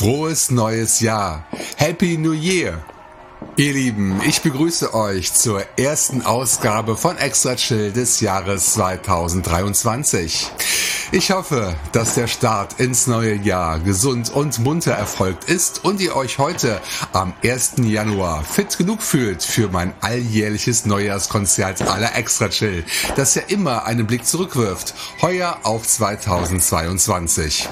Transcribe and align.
Frohes 0.00 0.50
neues 0.50 1.00
Jahr. 1.00 1.44
Happy 1.76 2.16
New 2.16 2.32
Year. 2.32 2.82
Ihr 3.58 3.74
Lieben, 3.74 4.22
ich 4.26 4.40
begrüße 4.40 4.94
euch 4.94 5.34
zur 5.34 5.62
ersten 5.76 6.22
Ausgabe 6.22 6.96
von 6.96 7.18
Extra 7.18 7.54
Chill 7.54 7.92
des 7.92 8.20
Jahres 8.20 8.72
2023. 8.72 10.50
Ich 11.12 11.32
hoffe, 11.32 11.74
dass 11.90 12.14
der 12.14 12.28
Start 12.28 12.78
ins 12.78 13.08
neue 13.08 13.34
Jahr 13.34 13.80
gesund 13.80 14.30
und 14.32 14.60
munter 14.60 14.92
erfolgt 14.92 15.50
ist 15.50 15.84
und 15.84 16.00
ihr 16.00 16.14
euch 16.14 16.38
heute 16.38 16.80
am 17.12 17.32
1. 17.42 17.72
Januar 17.78 18.44
fit 18.44 18.78
genug 18.78 19.02
fühlt 19.02 19.42
für 19.42 19.68
mein 19.70 19.92
alljährliches 20.02 20.86
Neujahrskonzert 20.86 21.82
aller 21.82 22.14
Extra 22.14 22.48
Chill, 22.48 22.84
das 23.16 23.34
ja 23.34 23.42
immer 23.48 23.86
einen 23.86 24.06
Blick 24.06 24.24
zurückwirft, 24.24 24.94
heuer 25.20 25.58
auf 25.64 25.84
2022. 25.84 27.68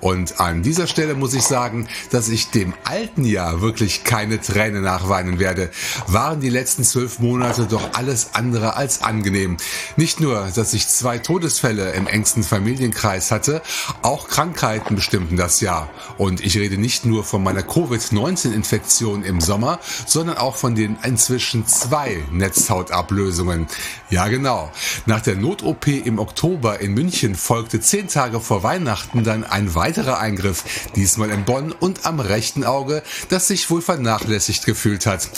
Und 0.00 0.40
an 0.40 0.62
dieser 0.62 0.86
Stelle 0.86 1.14
muss 1.14 1.34
ich 1.34 1.42
sagen, 1.42 1.88
dass 2.10 2.28
ich 2.28 2.50
dem 2.50 2.74
alten 2.84 3.24
Jahr 3.24 3.60
wirklich 3.60 4.04
keine 4.04 4.40
Träne 4.40 4.80
nachweinen 4.80 5.38
werde. 5.38 5.70
Waren 6.06 6.40
die 6.40 6.50
letzten 6.50 6.84
zwölf 6.84 7.18
Monate 7.18 7.66
doch 7.66 7.94
alles 7.94 8.34
andere 8.34 8.76
als 8.76 9.02
angenehm. 9.02 9.56
Nicht 9.96 10.20
nur, 10.20 10.48
dass 10.54 10.74
ich 10.74 10.88
zwei 10.88 11.18
Todesfälle 11.18 11.92
im 11.92 12.06
engsten 12.06 12.42
Familienkreis 12.66 13.30
hatte, 13.30 13.62
auch 14.02 14.26
Krankheiten 14.26 14.96
bestimmten 14.96 15.36
das 15.36 15.60
Jahr. 15.60 15.88
Und 16.18 16.40
ich 16.44 16.58
rede 16.58 16.78
nicht 16.78 17.04
nur 17.04 17.22
von 17.22 17.40
meiner 17.40 17.62
Covid-19-Infektion 17.62 19.22
im 19.22 19.40
Sommer, 19.40 19.78
sondern 20.04 20.36
auch 20.36 20.56
von 20.56 20.74
den 20.74 20.98
inzwischen 21.04 21.64
zwei 21.68 22.24
Netzhautablösungen. 22.32 23.68
Ja 24.10 24.26
genau. 24.26 24.72
Nach 25.06 25.20
der 25.20 25.36
Not-OP 25.36 25.86
im 25.86 26.18
Oktober 26.18 26.80
in 26.80 26.92
München 26.94 27.36
folgte 27.36 27.80
zehn 27.80 28.08
Tage 28.08 28.40
vor 28.40 28.64
Weihnachten 28.64 29.22
dann 29.22 29.44
ein 29.44 29.76
weiterer 29.76 30.18
Eingriff, 30.18 30.64
diesmal 30.96 31.30
in 31.30 31.44
Bonn 31.44 31.70
und 31.70 32.04
am 32.04 32.18
rechten 32.18 32.64
Auge, 32.64 33.04
das 33.28 33.46
sich 33.46 33.70
wohl 33.70 33.80
vernachlässigt 33.80 34.66
gefühlt 34.66 35.06
hat. 35.06 35.28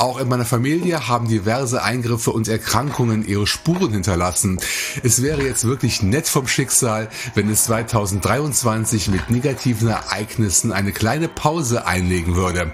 Auch 0.00 0.18
in 0.18 0.28
meiner 0.28 0.46
Familie 0.46 1.08
haben 1.08 1.28
diverse 1.28 1.82
Eingriffe 1.82 2.30
und 2.30 2.48
Erkrankungen 2.48 3.22
ihre 3.22 3.46
Spuren 3.46 3.92
hinterlassen. 3.92 4.58
Es 5.02 5.20
wäre 5.20 5.42
jetzt 5.42 5.66
wirklich 5.66 6.02
nett 6.02 6.26
vom 6.26 6.48
Schicksal, 6.48 7.10
wenn 7.34 7.50
es 7.50 7.64
2023 7.64 9.08
mit 9.08 9.28
negativen 9.28 9.88
Ereignissen 9.88 10.72
eine 10.72 10.92
kleine 10.92 11.28
Pause 11.28 11.84
einlegen 11.86 12.34
würde. 12.34 12.72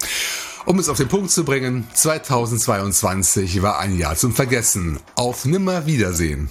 Um 0.67 0.79
es 0.79 0.89
auf 0.89 0.99
den 0.99 1.09
Punkt 1.09 1.33
zu 1.33 1.45
bringen, 1.45 1.89
2022 1.95 3.61
war 3.61 3.81
ein 3.81 3.99
Jahr 3.99 4.15
zum 4.15 4.33
Vergessen. 4.33 5.01
Auf 5.17 5.47
nimmer 5.47 5.85
Wiedersehen. 5.85 6.49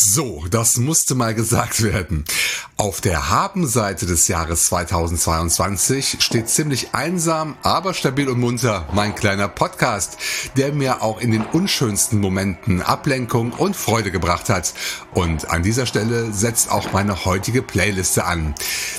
So, 0.00 0.44
das 0.48 0.76
musste 0.76 1.16
mal 1.16 1.34
gesagt 1.34 1.82
werden. 1.82 2.24
Auf 2.76 3.00
der 3.00 3.30
Habenseite 3.30 4.06
des 4.06 4.28
Jahres 4.28 4.66
2022 4.66 6.18
steht 6.20 6.48
ziemlich 6.48 6.94
einsam, 6.94 7.56
aber 7.64 7.92
stabil 7.94 8.28
und 8.28 8.38
munter 8.38 8.86
mein 8.92 9.16
kleiner 9.16 9.48
Podcast, 9.48 10.16
der 10.56 10.72
mir 10.72 11.02
auch 11.02 11.20
in 11.20 11.32
den 11.32 11.44
unschönsten 11.44 12.20
Momenten 12.20 12.80
Ablenkung 12.80 13.50
und 13.50 13.74
Freude 13.74 14.12
gebracht 14.12 14.48
hat. 14.48 14.72
Und 15.14 15.50
an 15.50 15.64
dieser 15.64 15.86
Stelle 15.86 16.32
setzt 16.32 16.70
auch 16.70 16.92
meine 16.92 17.24
heutige 17.24 17.62
Playliste 17.62 18.24
an. 18.24 18.54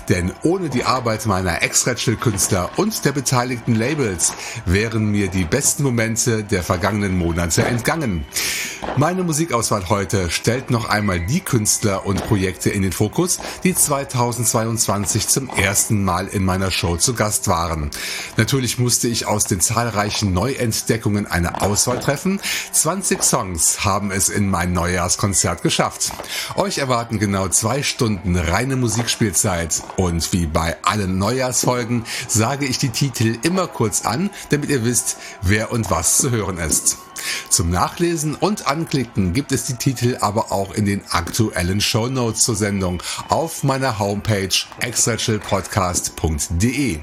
Denn 0.10 0.34
ohne 0.44 0.68
die 0.68 0.84
Arbeit 0.84 1.26
meiner 1.26 1.62
Extra-Chill-Künstler 1.62 2.72
und 2.76 3.06
der 3.06 3.14
beteiligten 3.14 3.76
Labels 3.76 4.34
wären 4.66 5.10
mir 5.12 5.30
die 5.30 5.46
besten 5.46 5.84
Momente 5.84 6.44
der 6.44 6.64
vergangenen 6.64 7.18
Monate 7.18 7.64
entgangen. 7.64 8.26
Meine 8.98 9.24
Musikauswahl 9.24 9.88
heute 9.88 10.30
stellt 10.30 10.72
noch 10.72 10.89
einmal 10.90 11.20
die 11.20 11.40
Künstler 11.40 12.06
und 12.06 12.26
Projekte 12.28 12.70
in 12.70 12.82
den 12.82 12.92
Fokus, 12.92 13.40
die 13.64 13.74
2022 13.74 15.28
zum 15.28 15.50
ersten 15.50 16.04
Mal 16.04 16.28
in 16.28 16.46
meiner 16.46 16.72
Show 16.72 16.98
zu 16.98 17.14
Gast 17.14 17.48
waren. 17.48 17.90
Natürlich 18.38 18.80
musste 18.80 19.08
ich 19.08 19.26
aus 19.26 19.46
den 19.46 19.62
zahlreichen 19.62 20.34
Neuentdeckungen 20.34 21.28
eine 21.28 21.62
Auswahl 21.62 22.00
treffen. 22.00 22.40
20 22.72 23.24
Songs 23.24 23.86
haben 23.86 24.12
es 24.12 24.30
in 24.30 24.50
mein 24.50 24.74
Neujahrskonzert 24.74 25.62
geschafft. 25.62 26.12
Euch 26.56 26.78
erwarten 26.78 27.20
genau 27.20 27.48
zwei 27.48 27.84
Stunden 27.84 28.36
reine 28.36 28.76
Musikspielzeit 28.76 29.82
und 29.98 30.34
wie 30.34 30.46
bei 30.46 30.78
allen 30.84 31.18
Neujahrsfolgen 31.18 32.06
sage 32.28 32.66
ich 32.66 32.78
die 32.78 32.90
Titel 32.90 33.38
immer 33.44 33.68
kurz 33.68 34.06
an, 34.06 34.30
damit 34.50 34.70
ihr 34.70 34.84
wisst, 34.84 35.18
wer 35.42 35.72
und 35.72 35.92
was 35.92 36.18
zu 36.18 36.32
hören 36.32 36.58
ist. 36.58 36.98
Zum 37.50 37.70
Nachlesen 37.70 38.36
und 38.36 38.68
Anklicken 38.68 39.34
gibt 39.34 39.52
es 39.52 39.66
die 39.66 39.76
Titel 39.76 40.18
aber 40.22 40.52
auch 40.52 40.74
in 40.74 40.86
den 40.86 41.02
aktuellen 41.10 41.82
Show 41.82 42.08
Notes 42.08 42.42
zur 42.42 42.56
Sendung 42.56 43.04
auf 43.30 43.64
meiner 43.64 44.00
Homepage 44.00 44.50
extrachillpodcast.de. 44.80 47.00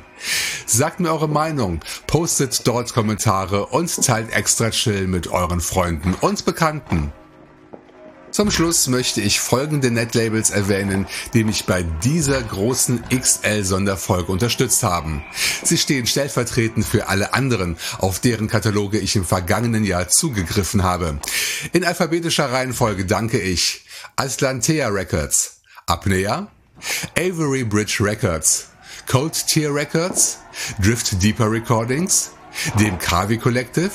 Sagt 0.66 1.00
mir 1.00 1.10
eure 1.10 1.28
Meinung, 1.28 1.80
postet 2.06 2.66
dort 2.66 2.94
Kommentare 2.94 3.66
und 3.66 3.94
teilt 4.04 4.32
Extra 4.32 4.70
Chill 4.70 5.06
mit 5.06 5.28
euren 5.28 5.60
Freunden 5.60 6.14
und 6.20 6.44
Bekannten. 6.44 7.12
Zum 8.36 8.50
Schluss 8.50 8.86
möchte 8.88 9.22
ich 9.22 9.40
folgende 9.40 9.90
Netlabels 9.90 10.50
erwähnen, 10.50 11.06
die 11.32 11.42
mich 11.42 11.64
bei 11.64 11.82
dieser 11.82 12.42
großen 12.42 13.02
XL-Sonderfolge 13.08 14.30
unterstützt 14.30 14.82
haben. 14.82 15.24
Sie 15.62 15.78
stehen 15.78 16.06
stellvertretend 16.06 16.84
für 16.84 17.08
alle 17.08 17.32
anderen, 17.32 17.78
auf 17.96 18.20
deren 18.20 18.46
Kataloge 18.46 18.98
ich 18.98 19.16
im 19.16 19.24
vergangenen 19.24 19.84
Jahr 19.84 20.08
zugegriffen 20.08 20.82
habe. 20.82 21.18
In 21.72 21.82
alphabetischer 21.82 22.52
Reihenfolge 22.52 23.06
danke 23.06 23.40
ich 23.40 23.86
Atlantea 24.16 24.88
Records, 24.88 25.62
Apnea, 25.86 26.48
Avery 27.18 27.64
Bridge 27.64 28.00
Records, 28.00 28.66
Cold 29.06 29.46
Tier 29.46 29.74
Records, 29.74 30.40
Drift 30.78 31.22
Deeper 31.22 31.50
Recordings, 31.50 32.32
dem 32.78 32.98
Kavi 32.98 33.38
Collective, 33.38 33.92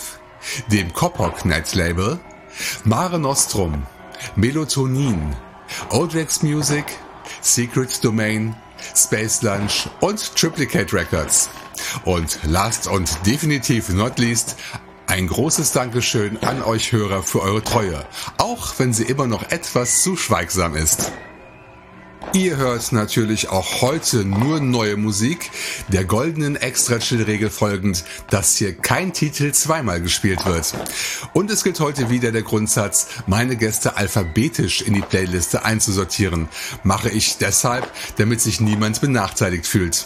dem 0.72 0.92
Kopok 0.94 1.46
Net 1.46 1.76
Label, 1.76 2.20
Mare 2.86 3.20
Nostrum, 3.20 3.86
Melatonin, 4.36 5.36
Odrex 5.90 6.44
Music, 6.44 6.86
Secret 7.42 8.04
Domain, 8.04 8.56
Space 8.96 9.42
Lunch 9.42 9.90
und 10.00 10.36
Triplicate 10.36 10.94
Records. 10.94 11.50
Und 12.06 12.40
last 12.44 12.88
und 12.88 13.26
definitiv 13.26 13.90
not 13.90 14.20
least, 14.20 14.56
ein 15.08 15.28
großes 15.28 15.74
Dankeschön 15.74 16.38
an 16.44 16.64
euch 16.64 16.92
Hörer 16.92 17.24
für 17.24 17.42
eure 17.42 17.64
Treue, 17.64 18.06
auch 18.38 18.74
wenn 18.78 18.94
sie 18.94 19.04
immer 19.04 19.28
noch 19.28 19.52
etwas 19.52 20.02
zu 20.02 20.16
schweigsam 20.16 20.76
ist. 20.76 21.12
Ihr 22.34 22.56
hört 22.56 22.94
natürlich 22.94 23.50
auch 23.50 23.82
heute 23.82 24.24
nur 24.24 24.62
neue 24.62 24.96
Musik, 24.96 25.52
der 25.90 26.06
goldenen 26.06 26.56
Extra-Chill-Regel 26.56 27.50
folgend, 27.50 28.06
dass 28.30 28.56
hier 28.56 28.74
kein 28.74 29.12
Titel 29.12 29.52
zweimal 29.52 30.02
gespielt 30.02 30.46
wird. 30.46 30.74
Und 31.34 31.52
es 31.52 31.64
gilt 31.64 31.82
heute 31.82 32.10
wieder 32.10 32.32
der 32.32 32.44
Grundsatz, 32.44 33.08
meine 33.28 33.58
Gäste 33.58 33.98
alphabetisch 33.98 34.82
in 34.82 34.94
die 34.94 35.02
Playliste 35.02 35.66
einzusortieren. 35.66 36.48
Mache 36.84 37.10
ich 37.10 37.38
deshalb, 37.38 37.92
damit 38.18 38.40
sich 38.40 38.62
niemand 38.62 39.02
benachteiligt 39.02 39.68
fühlt. 39.68 40.06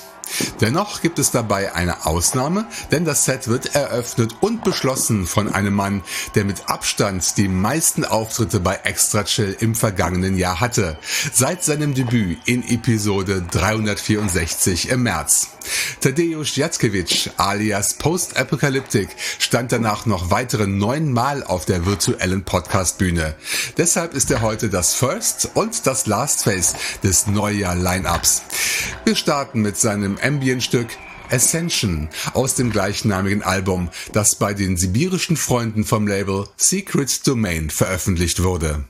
Dennoch 0.61 1.01
gibt 1.01 1.19
es 1.19 1.31
dabei 1.31 1.73
eine 1.73 2.05
Ausnahme, 2.05 2.65
denn 2.91 3.05
das 3.05 3.25
Set 3.25 3.47
wird 3.47 3.75
eröffnet 3.75 4.35
und 4.41 4.63
beschlossen 4.63 5.27
von 5.27 5.51
einem 5.51 5.73
Mann, 5.73 6.03
der 6.35 6.45
mit 6.45 6.69
Abstand 6.69 7.37
die 7.37 7.47
meisten 7.47 8.05
Auftritte 8.05 8.59
bei 8.59 8.75
Extra 8.83 9.23
Chill 9.23 9.55
im 9.59 9.75
vergangenen 9.75 10.37
Jahr 10.37 10.59
hatte, 10.59 10.97
seit 11.33 11.63
seinem 11.63 11.93
Debüt 11.93 12.39
in 12.45 12.67
Episode 12.67 13.43
364 13.51 14.89
im 14.89 15.03
März. 15.03 15.49
Tadeusz 16.01 16.55
Jackiewicz 16.55 17.29
alias 17.37 17.95
Post-Apocalyptic 17.95 19.09
stand 19.39 19.71
danach 19.71 20.05
noch 20.05 20.29
weitere 20.29 20.67
neun 20.67 21.11
Mal 21.11 21.43
auf 21.43 21.65
der 21.65 21.85
virtuellen 21.85 22.43
Podcastbühne. 22.43 23.35
Deshalb 23.77 24.13
ist 24.13 24.29
er 24.31 24.41
heute 24.41 24.69
das 24.69 24.93
First 24.93 25.49
und 25.53 25.87
das 25.87 26.05
Last 26.05 26.43
Face 26.43 26.75
des 27.03 27.27
Neujahr-Lineups. 27.27 28.43
Wir 29.05 29.15
starten 29.15 29.61
mit 29.61 29.77
seinem 29.77 30.14
Ambient-Stück 30.21 30.87
Ascension 31.29 32.09
aus 32.33 32.55
dem 32.55 32.71
gleichnamigen 32.71 33.41
Album, 33.41 33.89
das 34.13 34.35
bei 34.35 34.53
den 34.53 34.77
sibirischen 34.77 35.37
Freunden 35.37 35.83
vom 35.83 36.07
Label 36.07 36.47
Secret 36.57 37.25
Domain 37.27 37.69
veröffentlicht 37.69 38.43
wurde. 38.43 38.85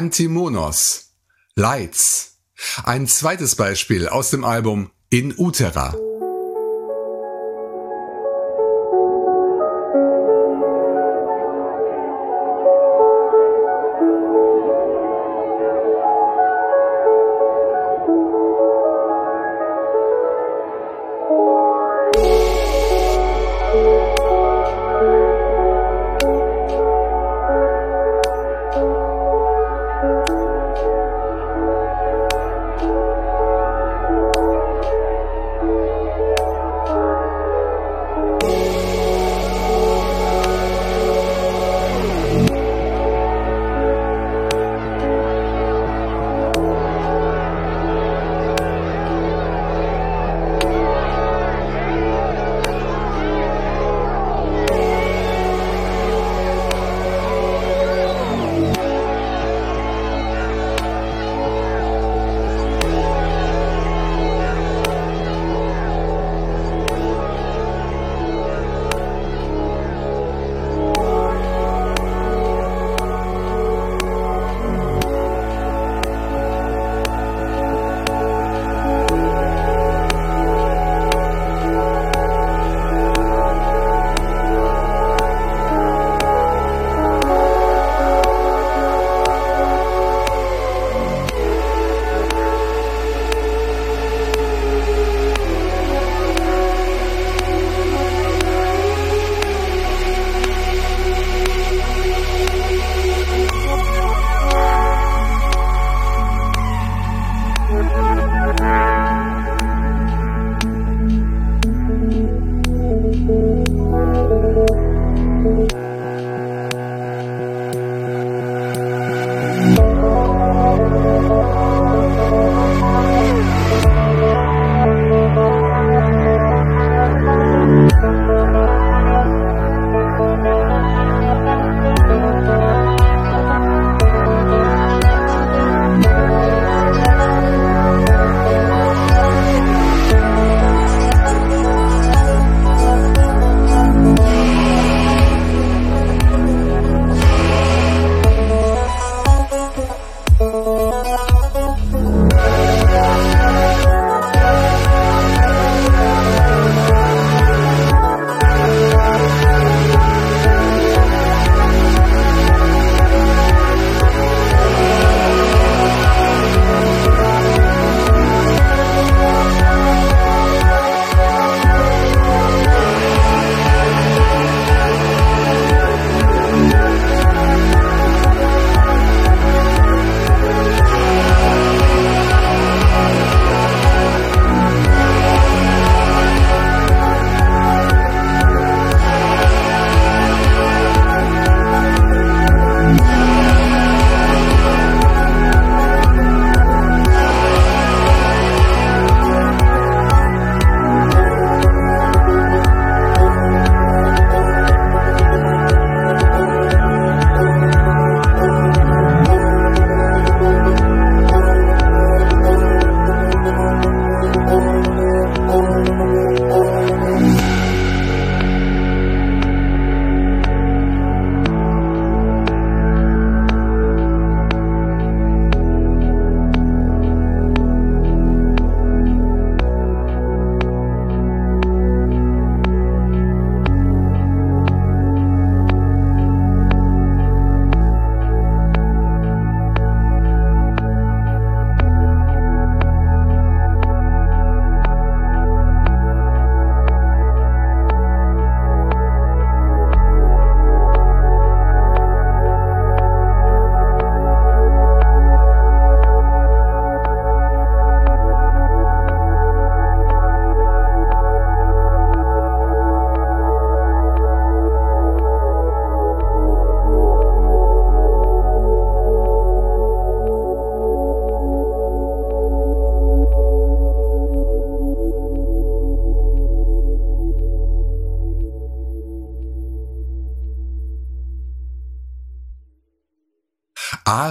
Antimonos, 0.00 1.12
Lights. 1.56 2.38
Ein 2.84 3.06
zweites 3.06 3.54
Beispiel 3.54 4.08
aus 4.08 4.30
dem 4.30 4.44
Album 4.46 4.92
In 5.10 5.34
Utera. 5.36 5.94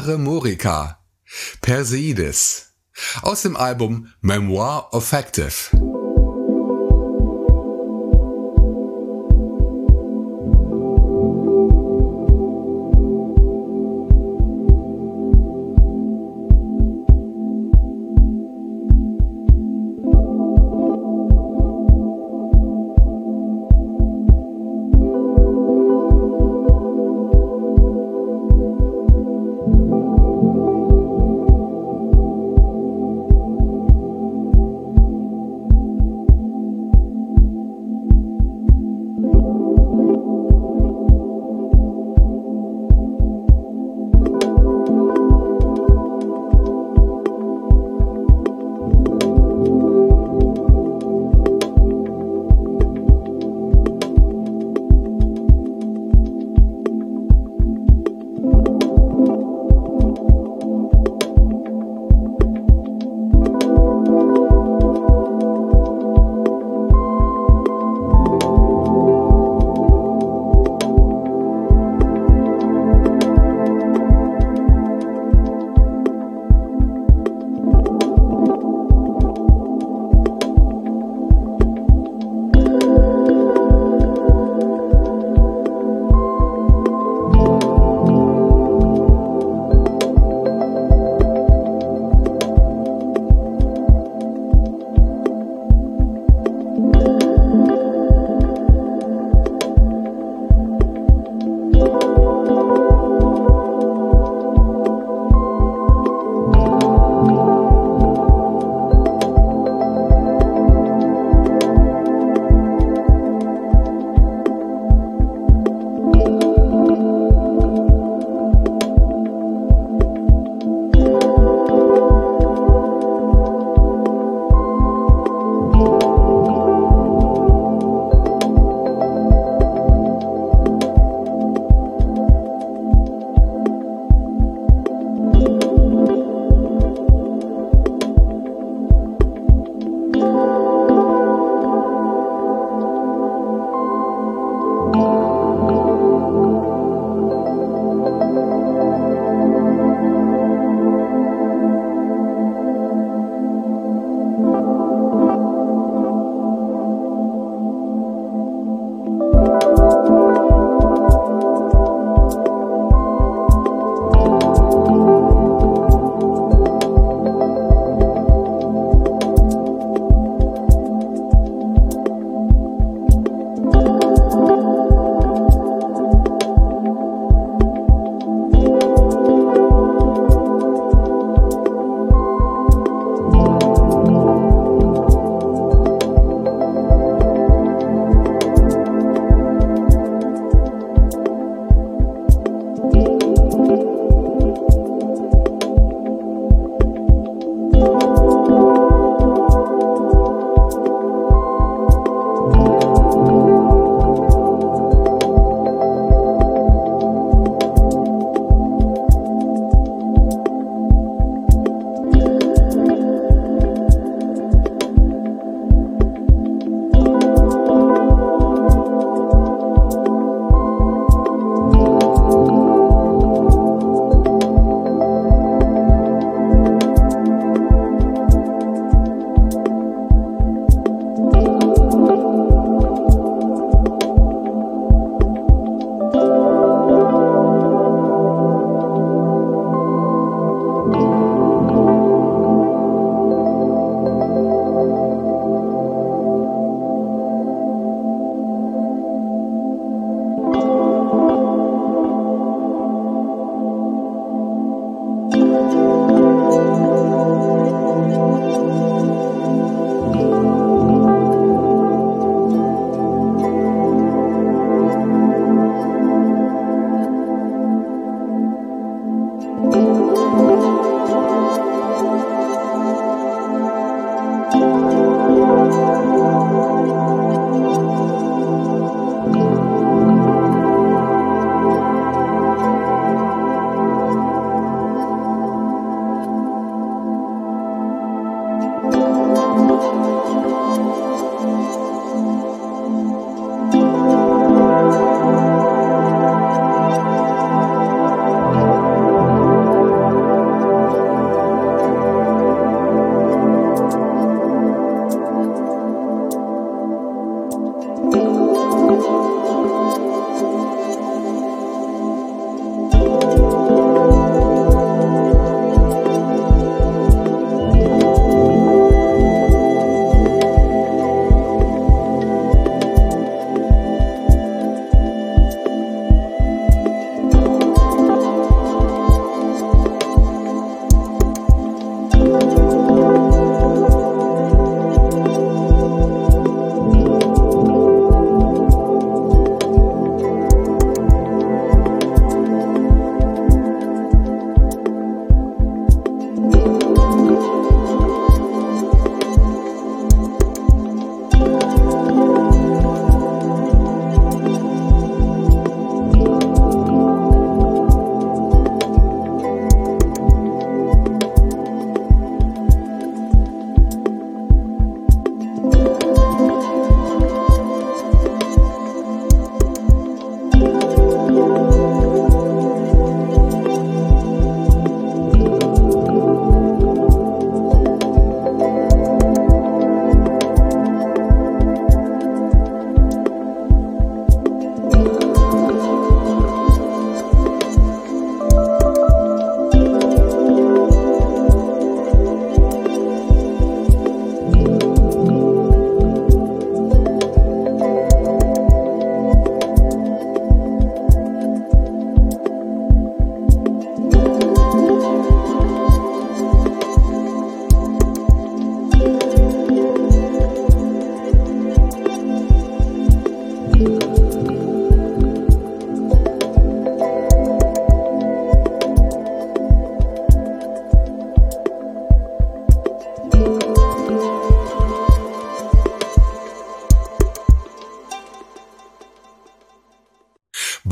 Are 0.10 0.18
Morica, 0.18 0.98
Perseides, 1.62 2.74
aus 3.22 3.44
dem 3.44 3.56
Album 3.56 4.12
Memoir 4.22 4.90
Effective. 4.92 5.54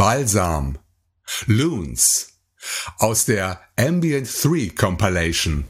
Balsam, 0.07 0.77
Loons 1.47 2.29
aus 2.97 3.25
der 3.25 3.59
Ambient 3.75 4.25
3 4.41 4.69
Compilation. 4.73 5.65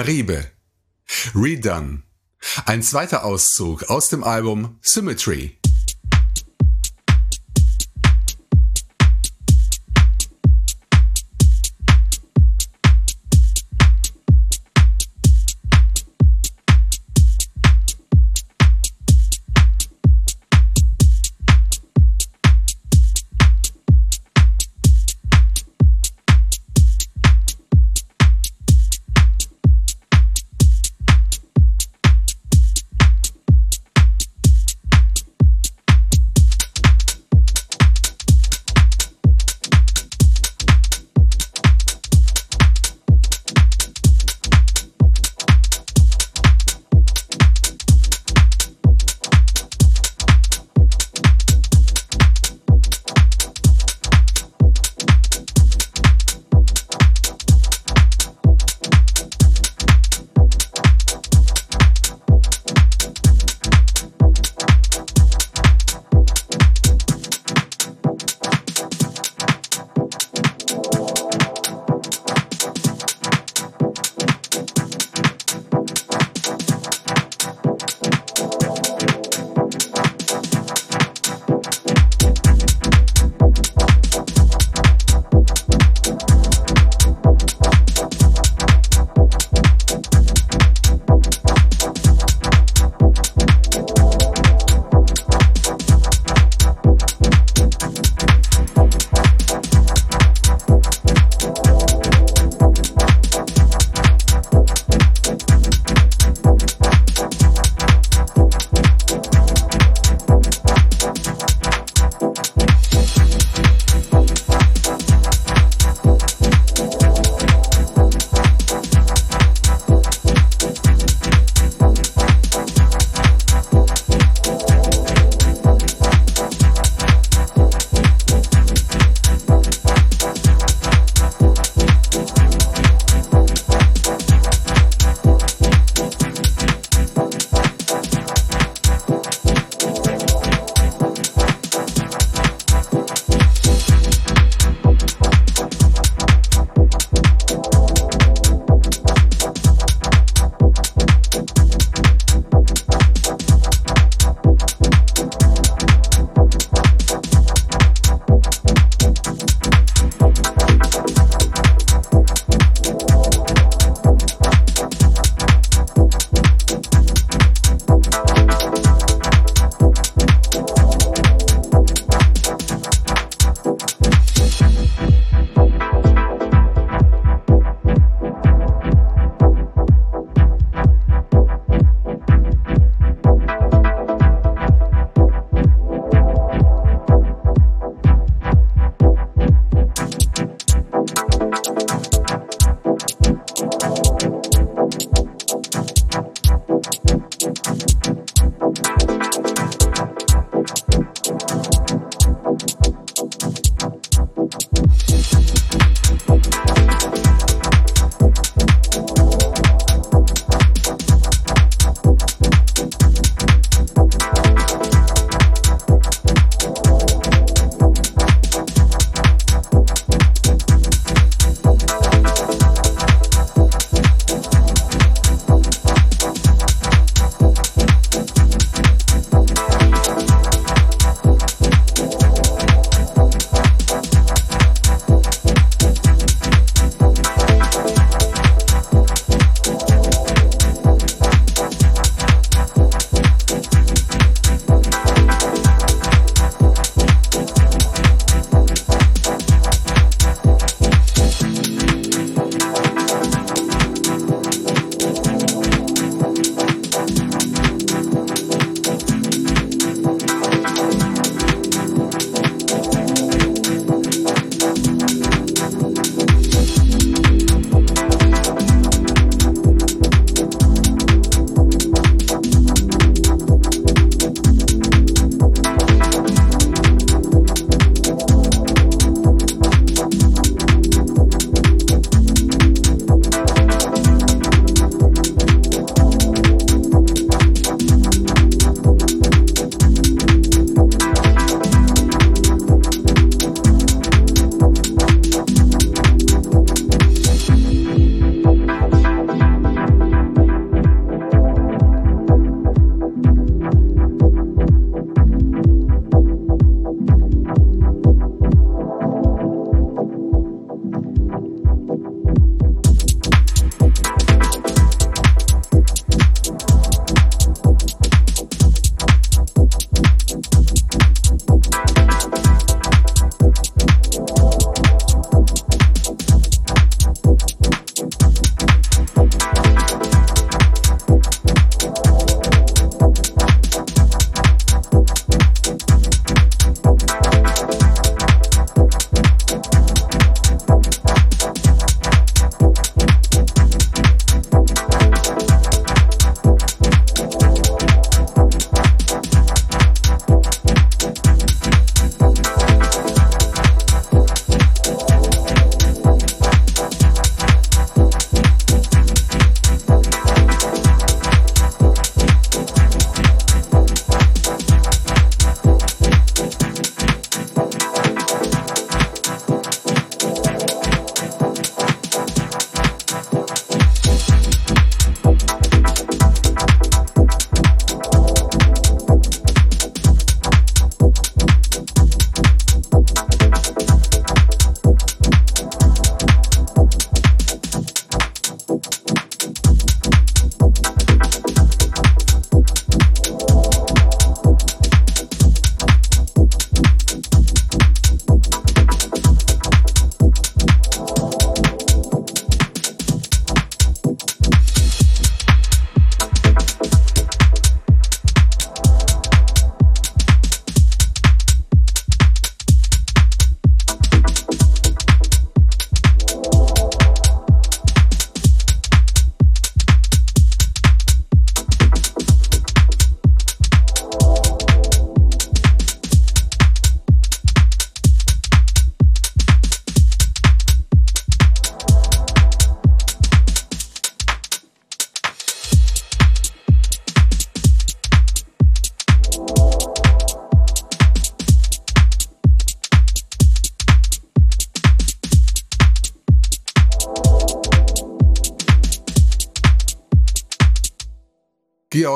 Garibe. 0.00 0.46
Redone. 1.34 2.04
Ein 2.64 2.82
zweiter 2.82 3.22
Auszug 3.22 3.90
aus 3.90 4.08
dem 4.08 4.24
Album 4.24 4.78
Symmetry. 4.80 5.59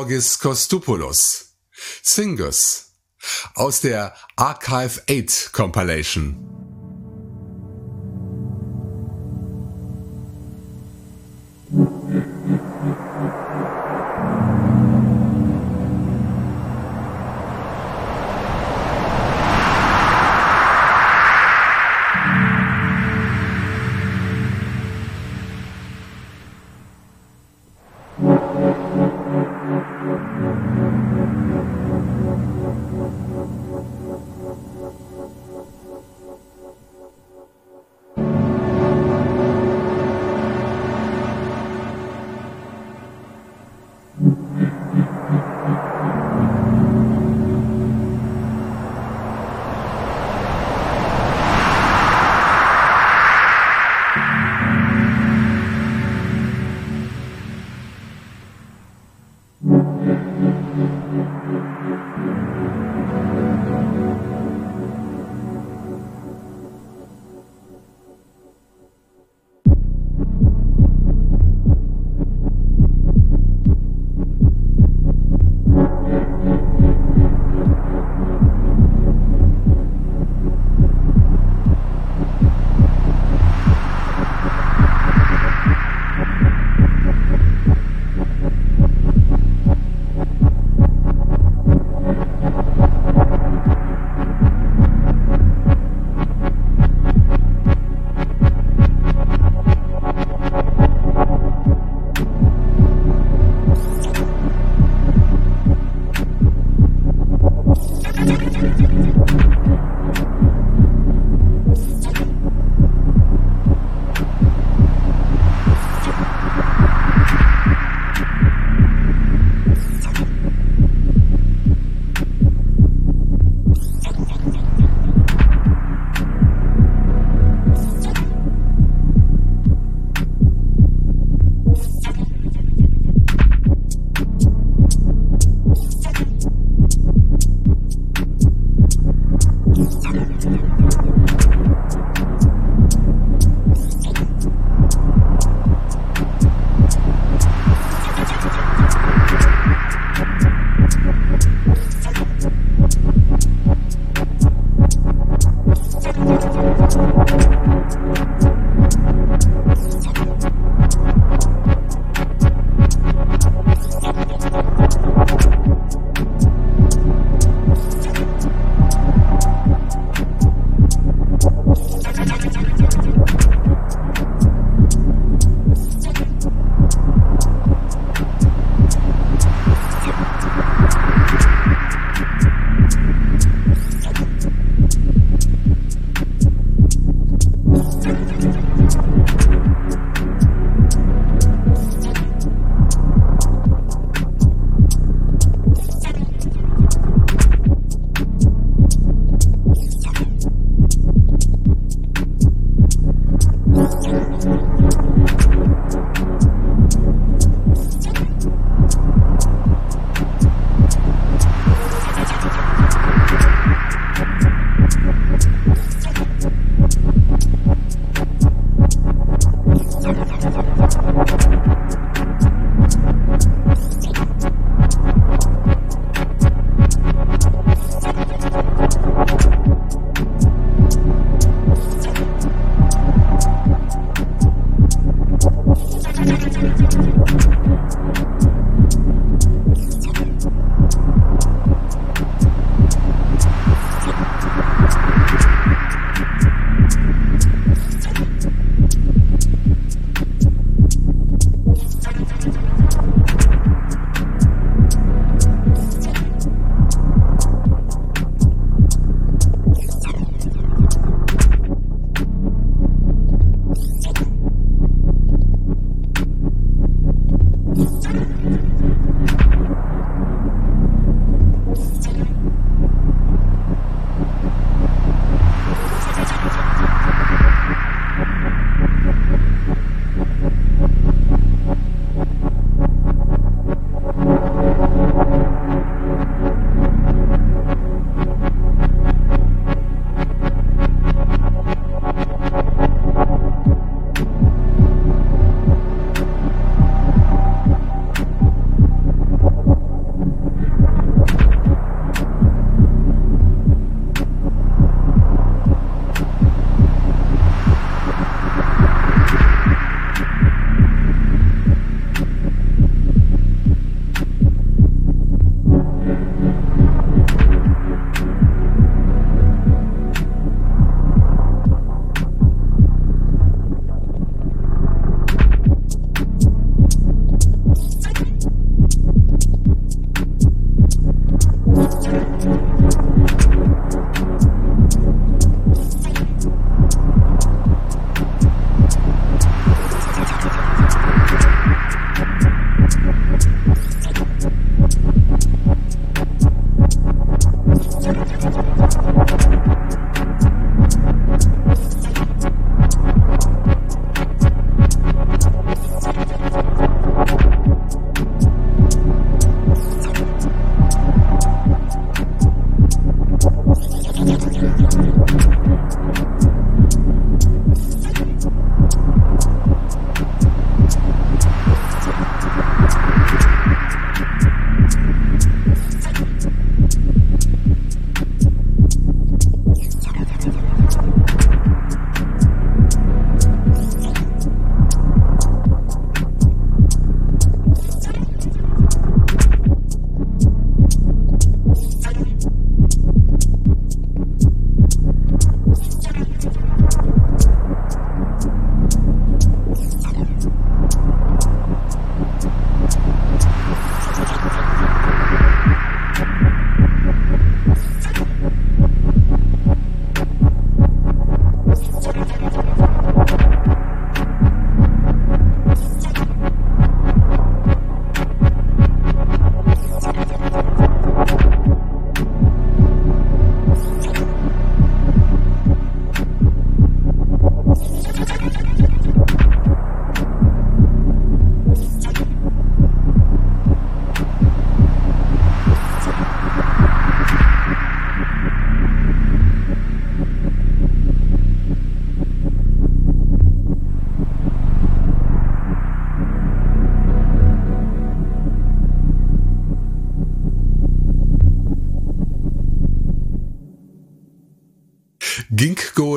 Georgis 0.05 0.39
Kostopoulos. 0.39 1.57
Singus 2.03 2.93
aus 3.55 3.81
der 3.81 4.15
Archive 4.37 5.03
8 5.09 5.51
Compilation. 5.51 6.54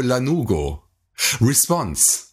Lanugo. 0.07 0.83
Response 1.41 2.27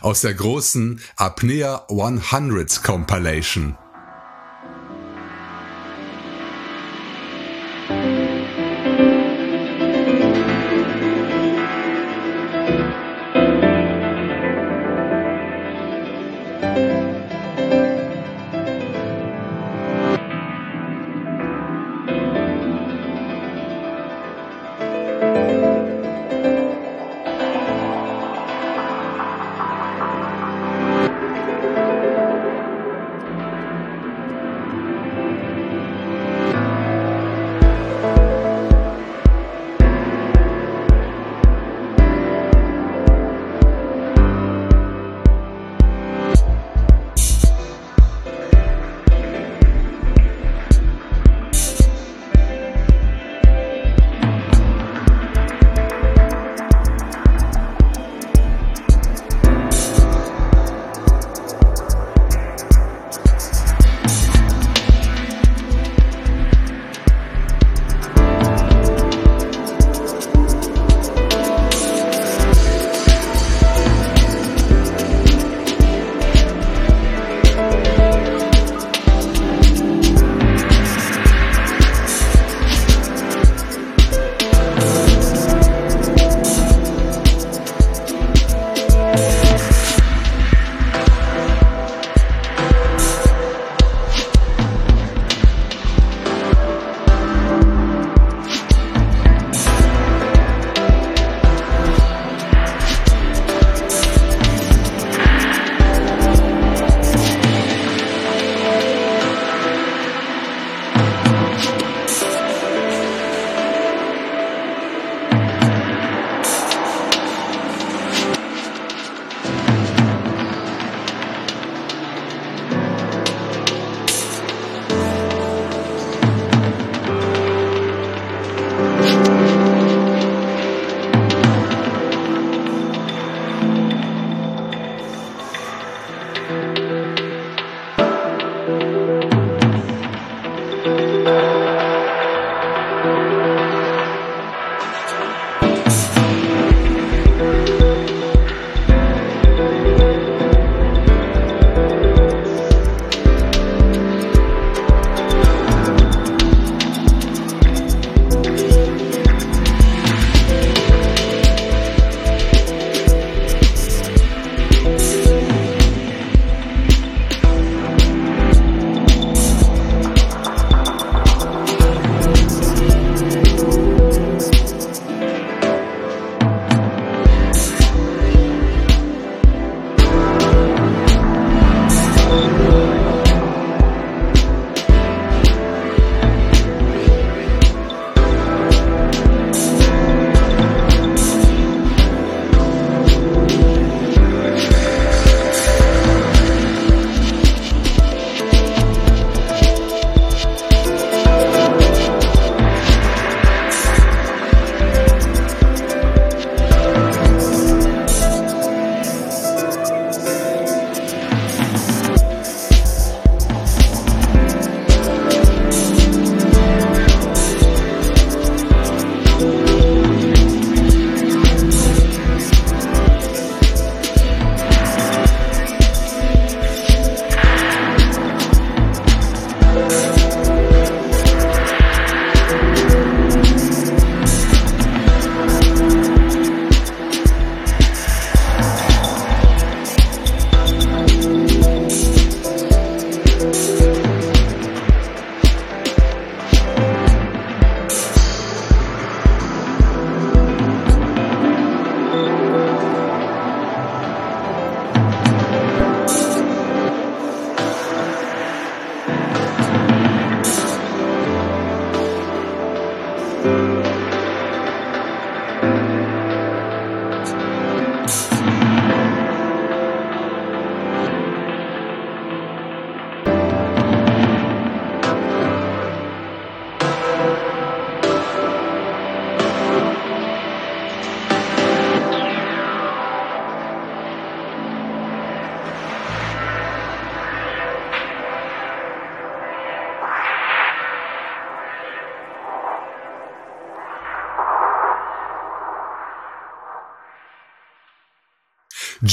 aus 0.00 0.22
der 0.22 0.34
großen 0.34 1.00
Apnea 1.16 1.86
100 1.88 2.82
Compilation. 2.82 3.76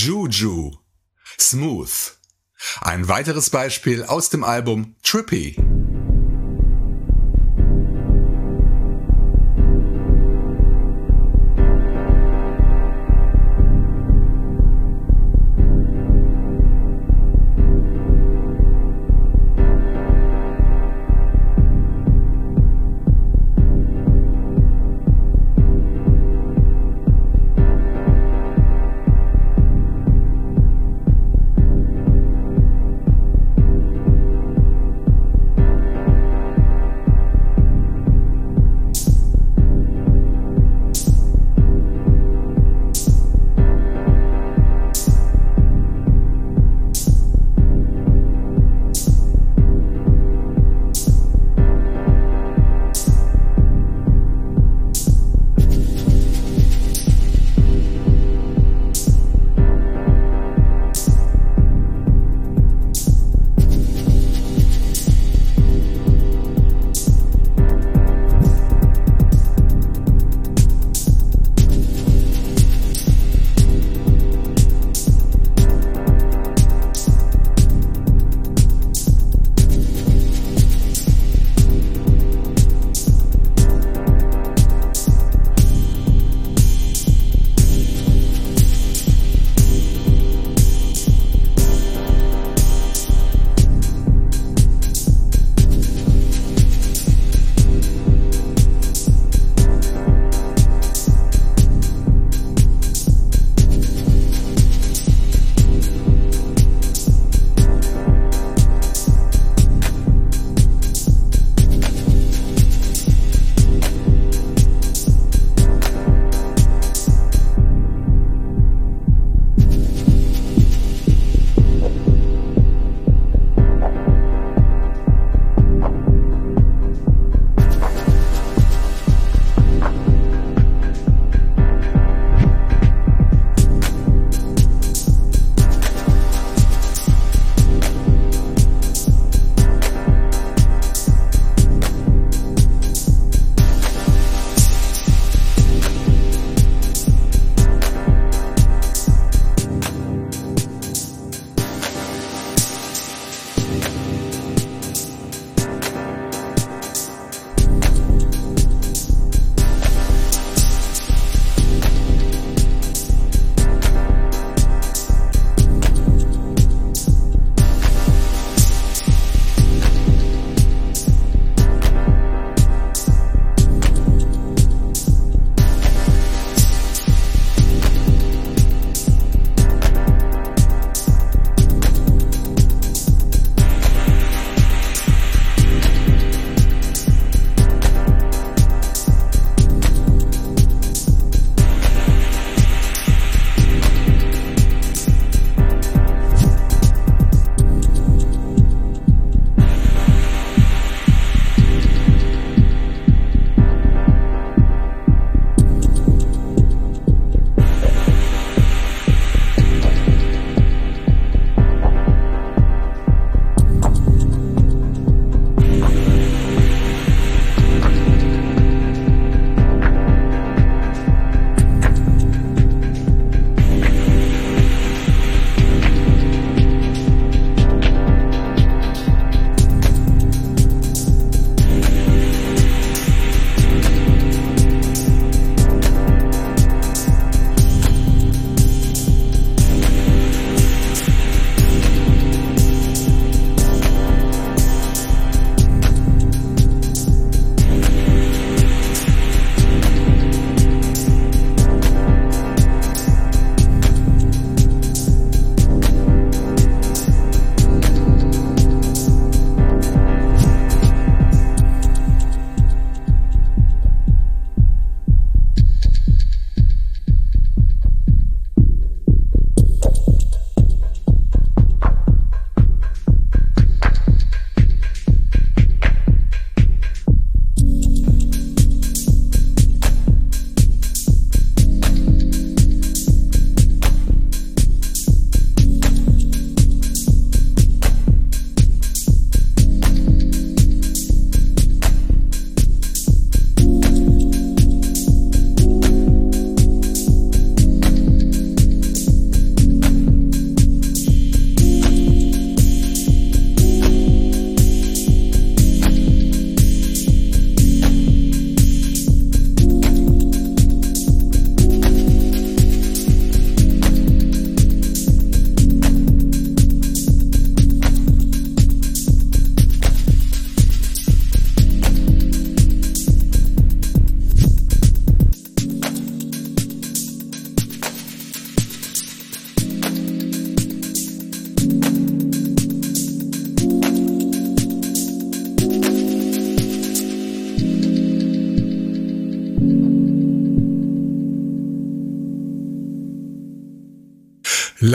Juju, 0.06 0.70
Smooth. 1.40 1.90
Ein 2.82 3.08
weiteres 3.08 3.50
Beispiel 3.50 4.04
aus 4.04 4.30
dem 4.30 4.44
Album 4.44 4.94
Trippy. 5.02 5.56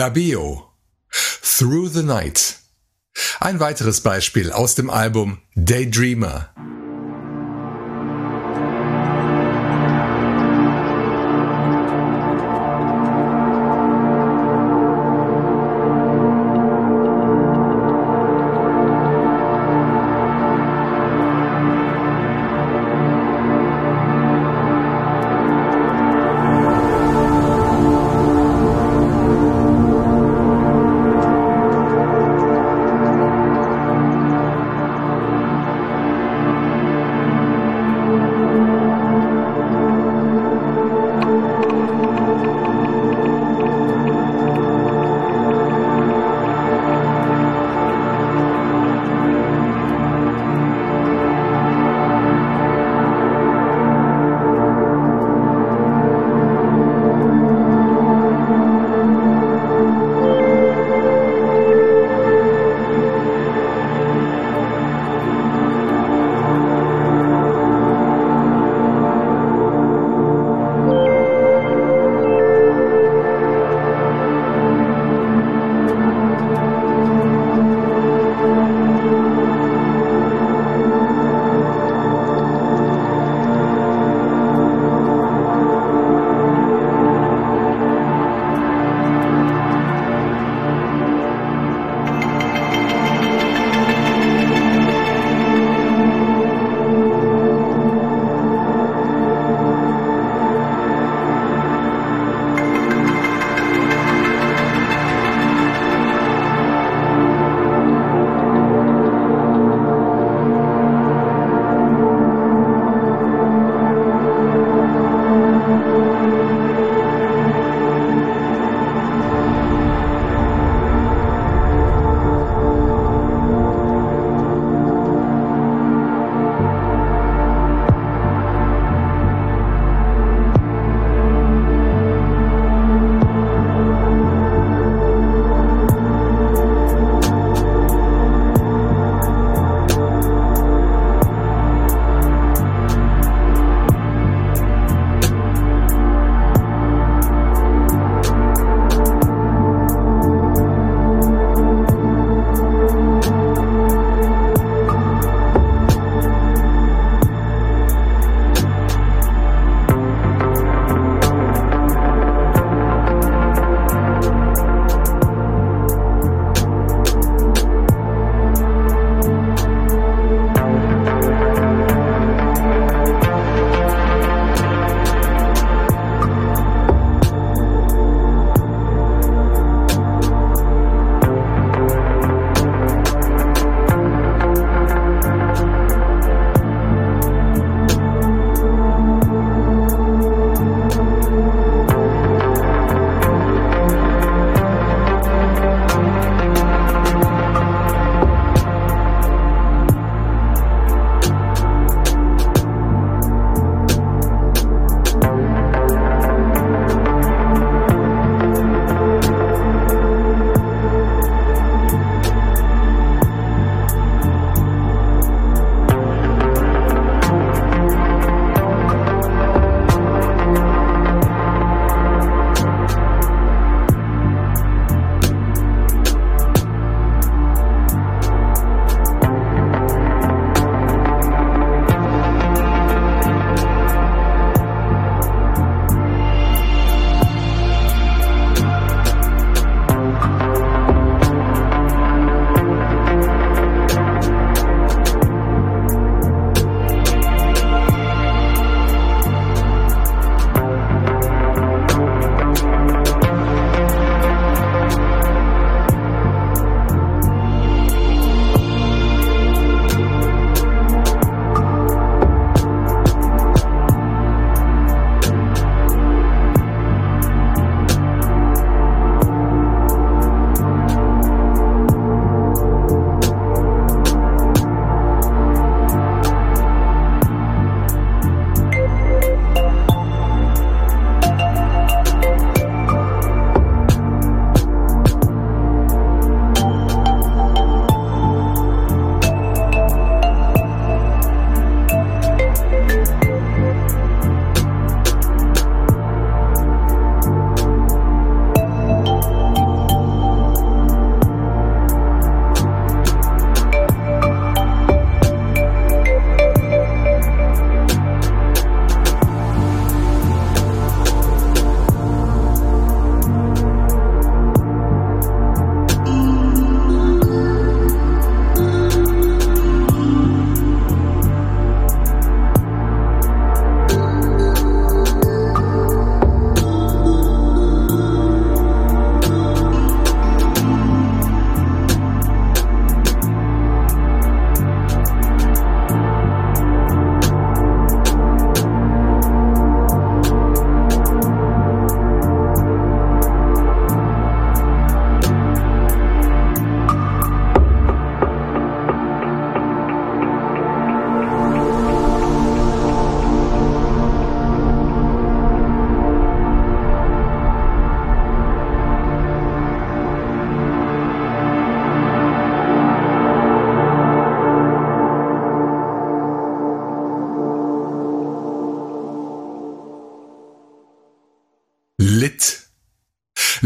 Labio. 0.01 0.71
Through 1.11 1.89
the 1.89 2.01
Night. 2.01 2.57
Ein 3.39 3.59
weiteres 3.59 4.01
Beispiel 4.01 4.51
aus 4.51 4.73
dem 4.73 4.89
Album 4.89 5.41
Daydreamer. 5.53 6.49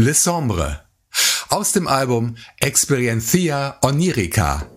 Le 0.06 0.14
Sombre 0.14 0.82
aus 1.48 1.72
dem 1.72 1.88
Album 1.88 2.36
Experiencia 2.60 3.76
Onirica. 3.82 4.75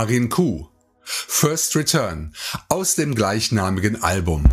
Marin 0.00 0.30
Kuh, 0.30 0.66
First 1.04 1.76
Return 1.76 2.32
aus 2.70 2.94
dem 2.94 3.14
gleichnamigen 3.14 4.02
Album. 4.02 4.44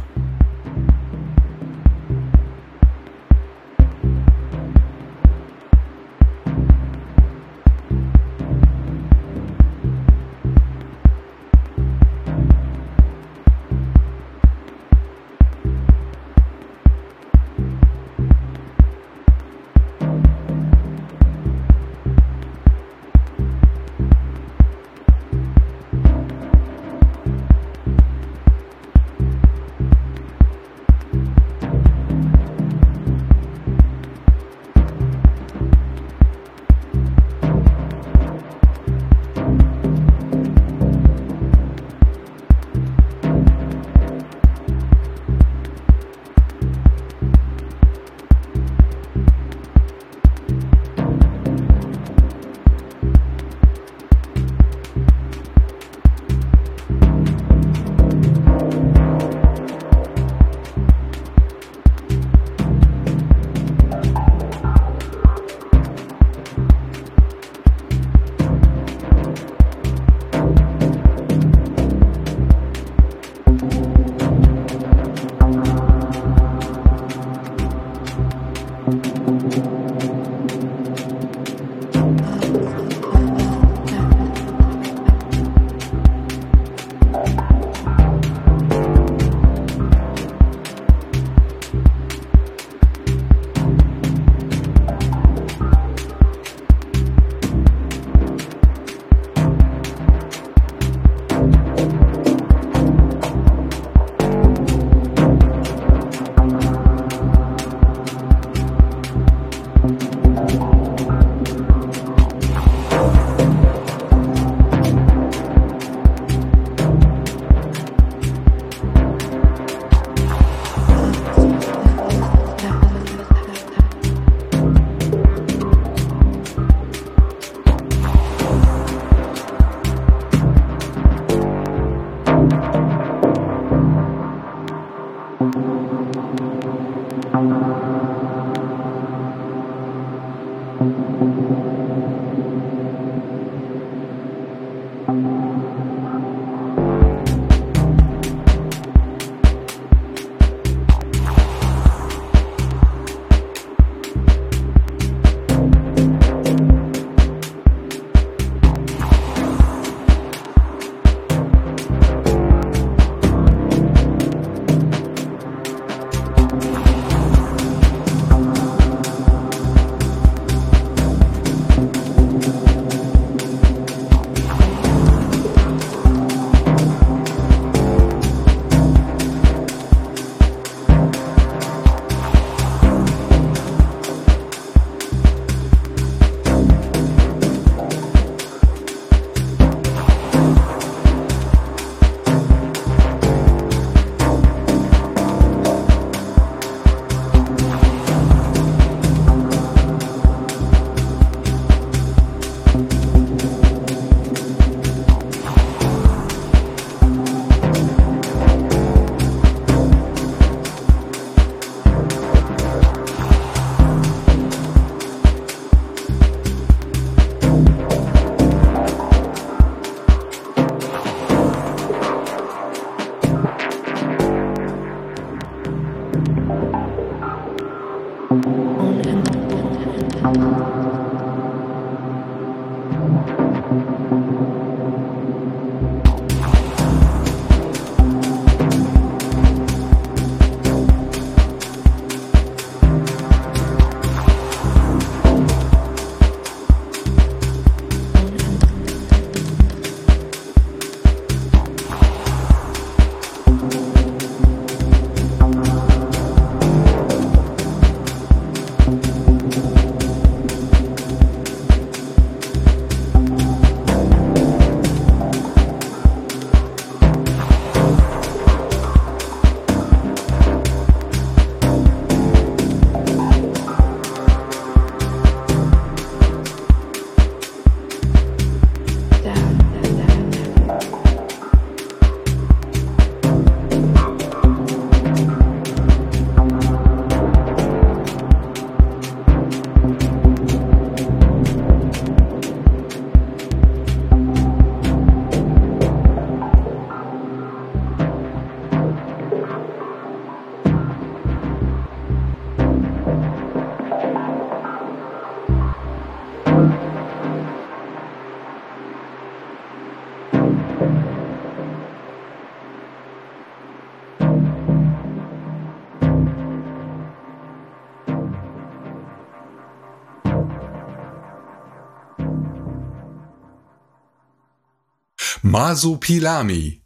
Masupilami, 325.60 326.84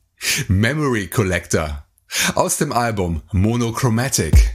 Memory 0.47 1.09
Collector, 1.09 1.83
aus 2.35 2.55
dem 2.55 2.71
Album 2.71 3.21
Monochromatic. 3.33 4.50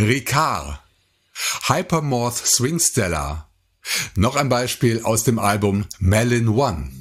Ricard. 0.00 0.80
Hypermorph 1.68 2.46
Swingstellar. 2.46 3.50
Noch 4.14 4.36
ein 4.36 4.48
Beispiel 4.48 5.02
aus 5.02 5.24
dem 5.24 5.38
Album 5.38 5.86
Melon 5.98 6.48
One. 6.48 6.99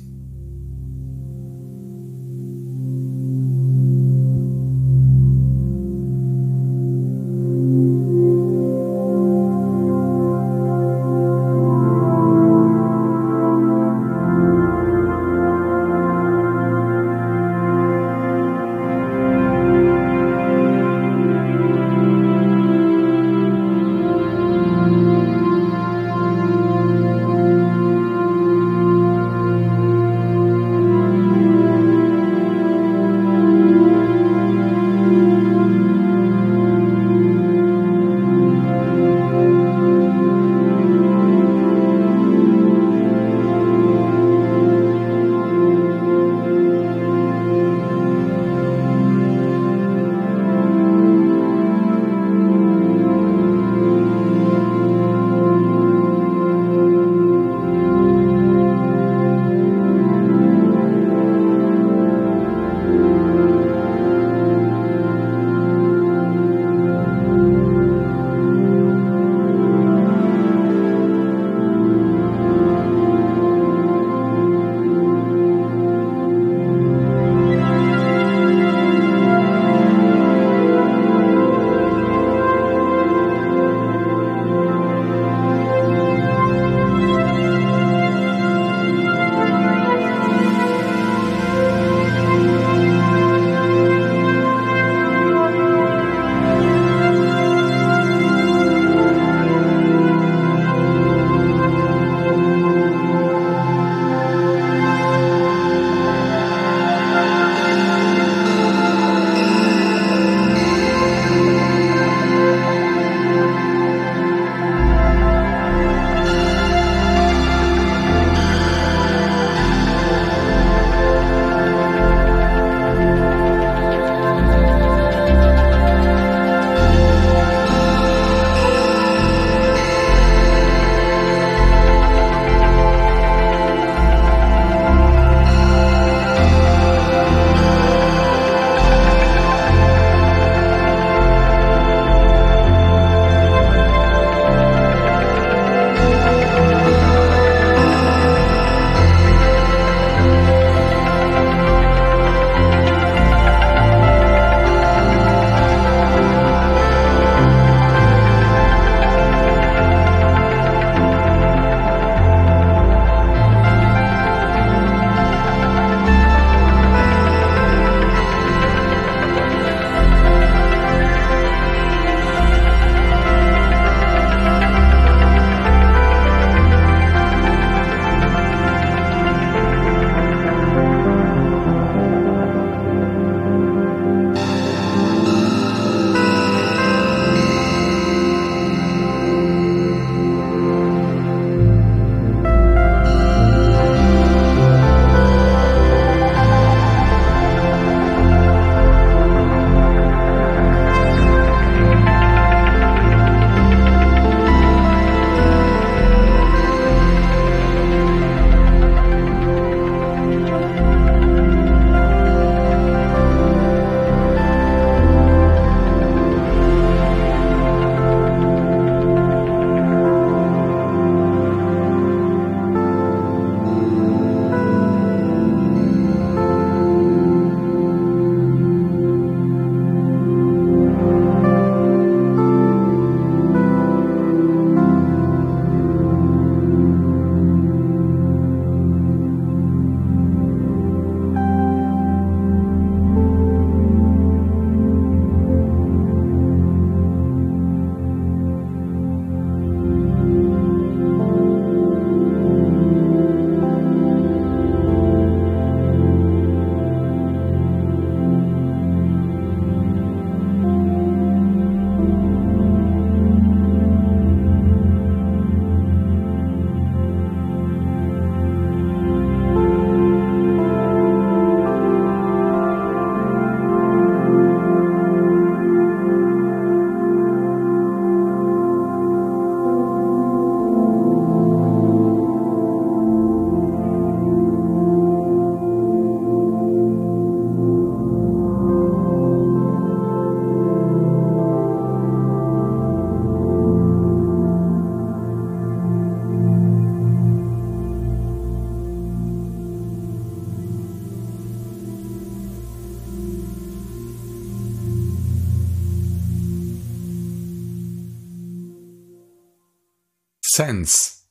Sense. 310.69 311.23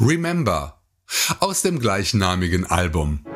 Remember 0.00 0.80
aus 1.38 1.60
dem 1.60 1.80
gleichnamigen 1.80 2.64
Album. 2.64 3.26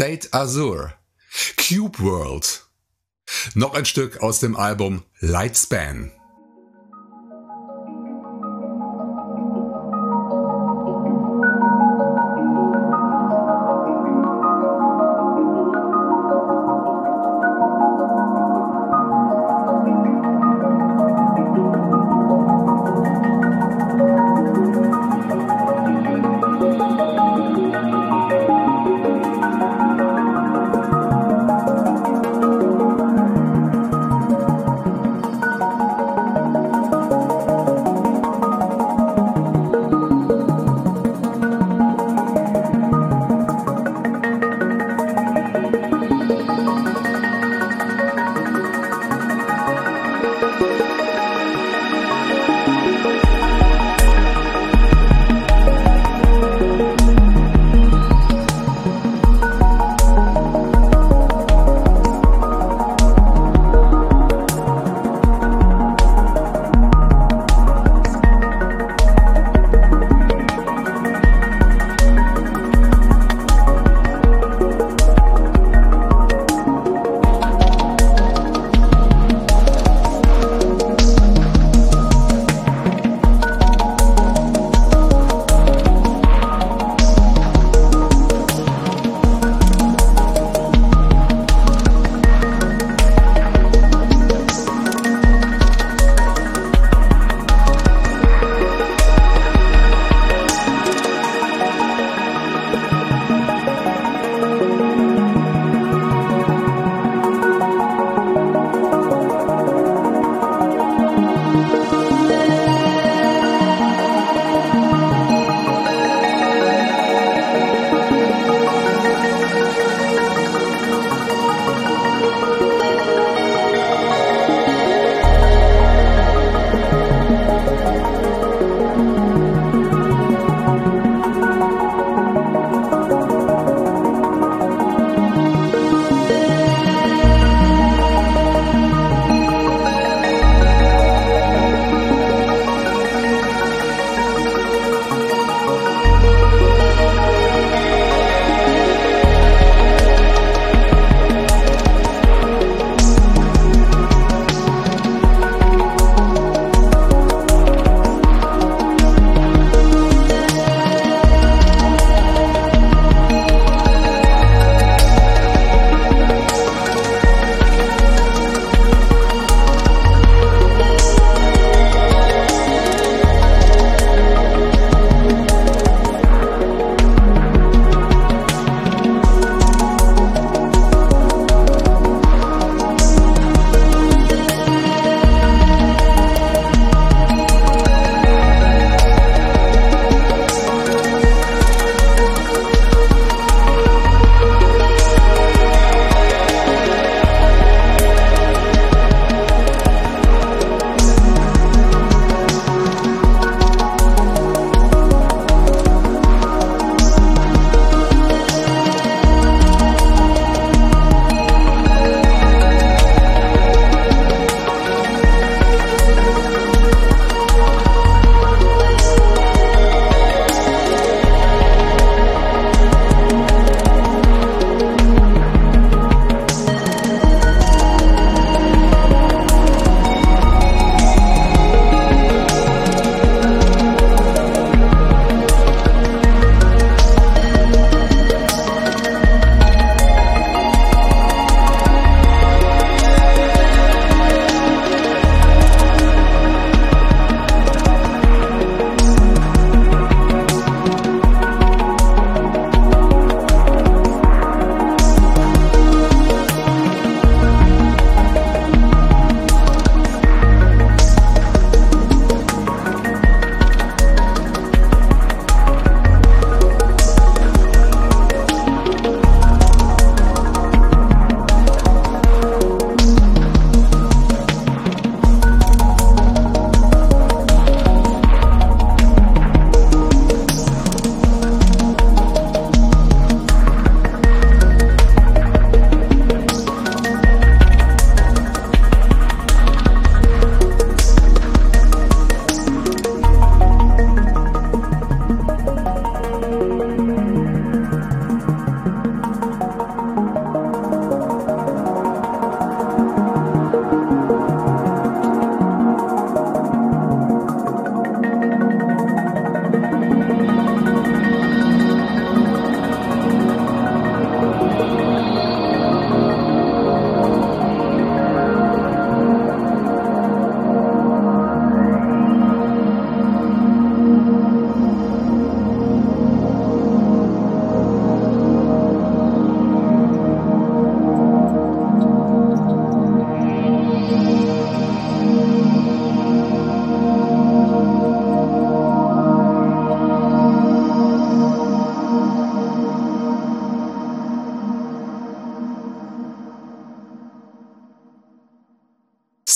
State 0.00 0.32
Azure, 0.32 0.94
Cube 1.58 1.98
World. 1.98 2.64
Noch 3.54 3.74
ein 3.74 3.84
Stück 3.84 4.22
aus 4.22 4.40
dem 4.40 4.56
Album 4.56 5.02
Lightspan. 5.18 6.10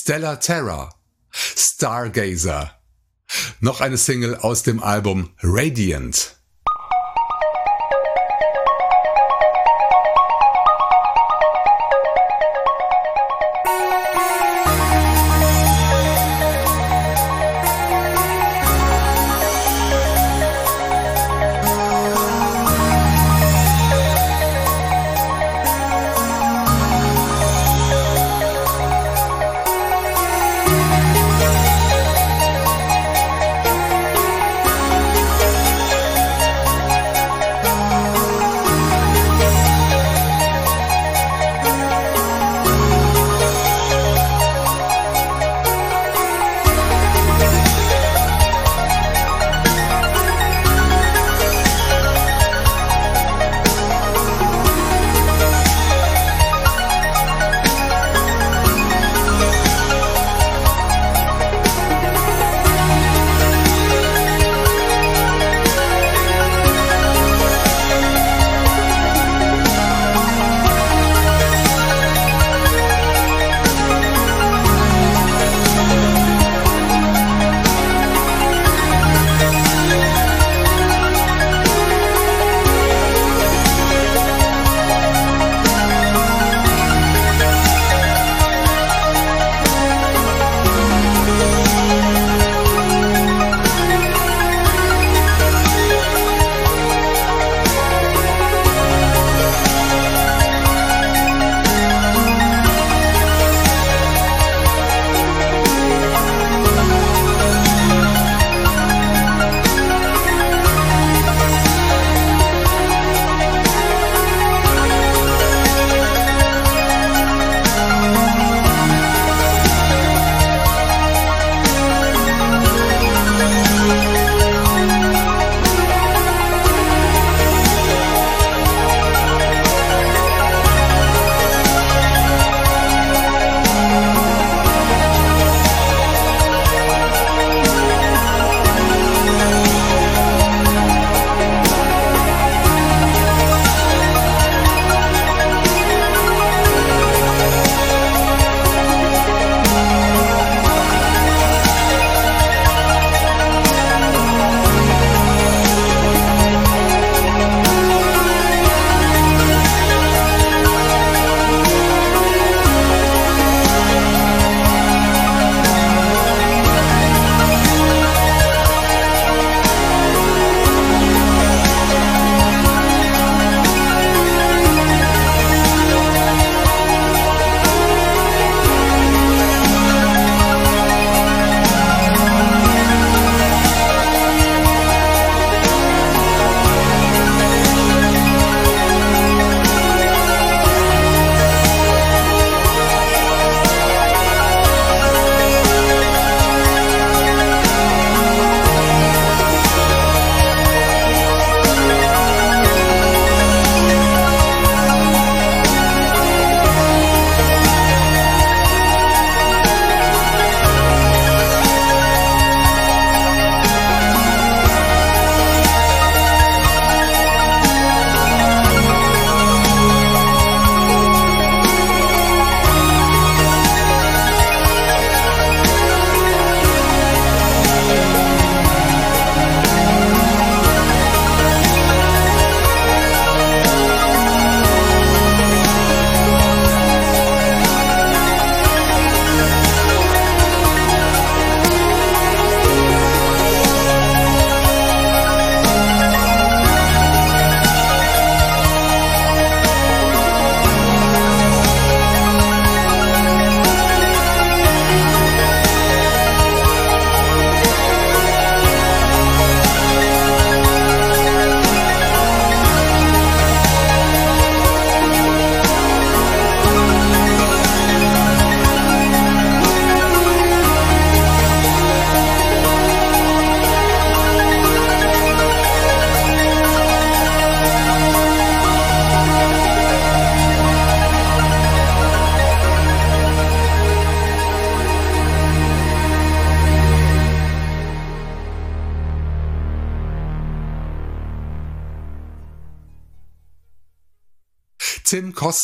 Stellar 0.07 0.39
Terror, 0.39 0.95
Stargazer. 1.33 2.79
Noch 3.61 3.81
eine 3.81 3.97
Single 3.97 4.37
aus 4.37 4.63
dem 4.63 4.83
Album 4.83 5.31
Radiant. 5.43 6.34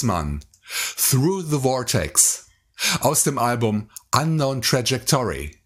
Tim 0.00 0.08
Kossmann, 0.08 0.42
Through 0.96 1.42
the 1.42 1.58
Vortex. 1.58 2.46
aus 3.02 3.24
dem 3.24 3.36
Album 3.38 3.90
Unknown 4.14 4.62
Trajectory. 4.62 5.60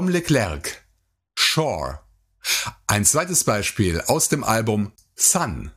Tom 0.00 0.08
Leclerc, 0.08 0.82
Shore. 1.34 1.98
Ein 2.86 3.04
zweites 3.04 3.44
Beispiel 3.44 4.00
aus 4.06 4.30
dem 4.30 4.44
Album 4.44 4.92
Sun. 5.14 5.72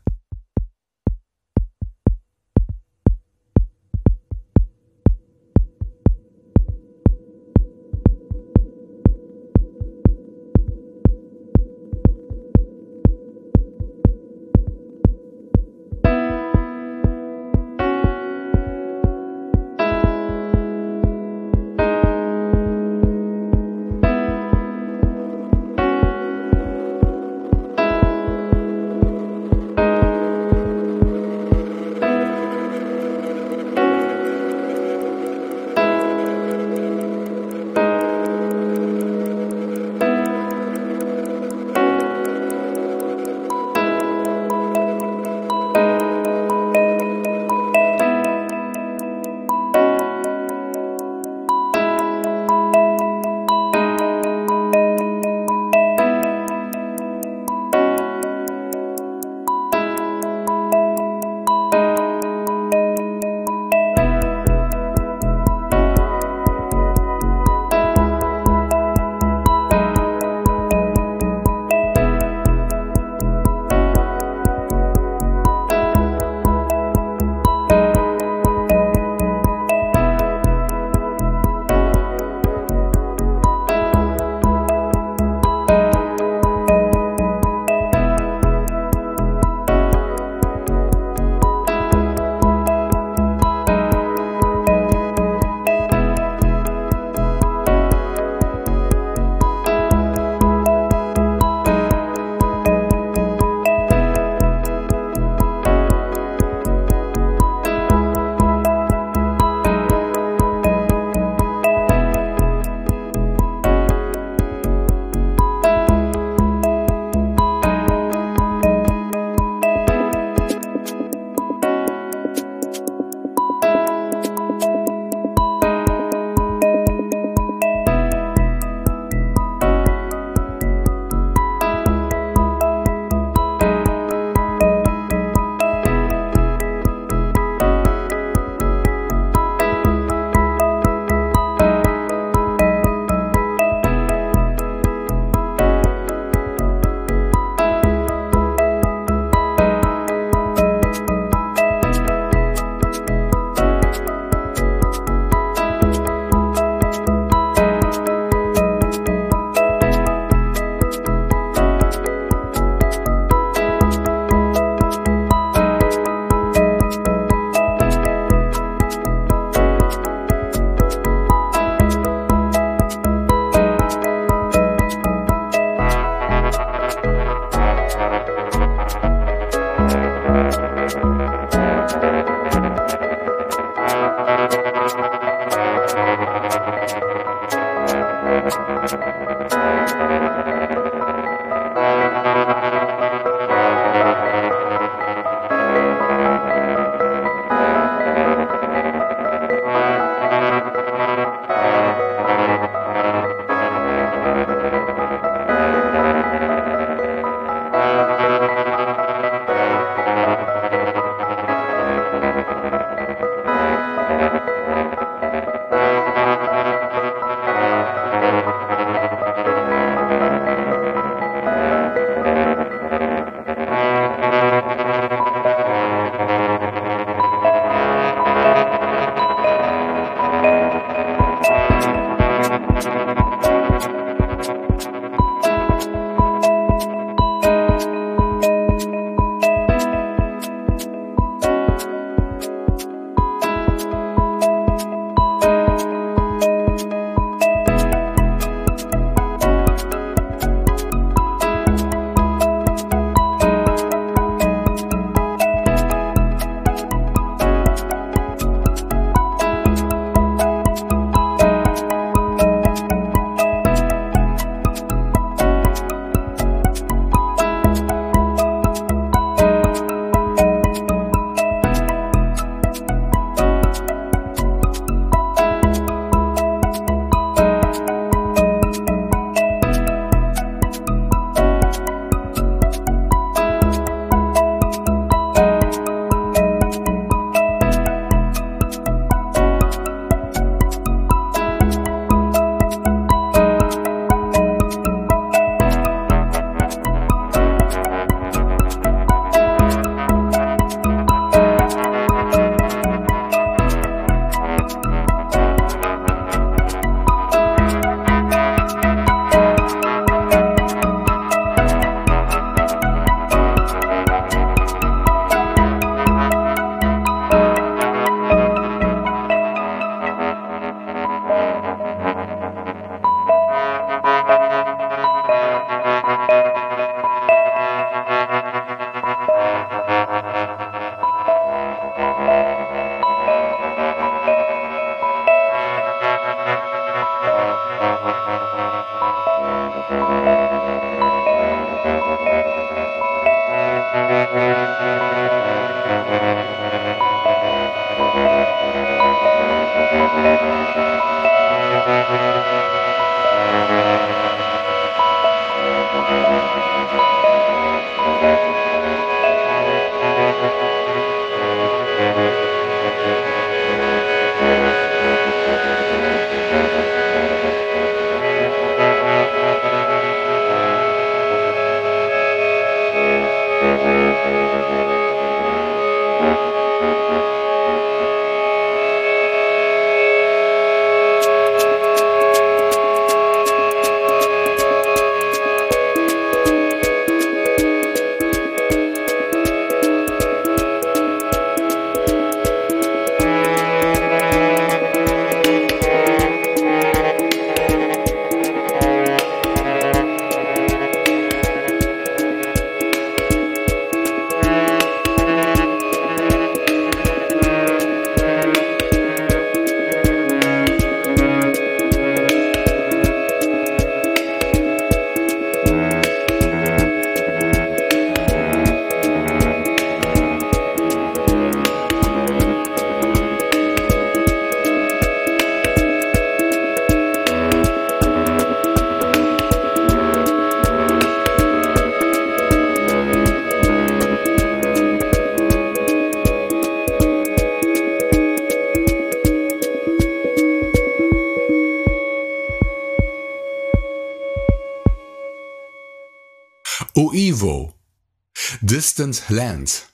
Distant 449.13 449.29
Land 449.29 449.85